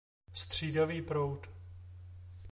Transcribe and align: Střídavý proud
Střídavý 0.33 1.01
proud 1.01 1.47